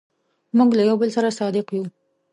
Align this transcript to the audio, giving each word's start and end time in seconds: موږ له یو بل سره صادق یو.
موږ 0.57 0.69
له 0.77 0.83
یو 0.89 0.95
بل 1.01 1.09
سره 1.17 1.35
صادق 1.39 1.67
یو. 1.75 1.83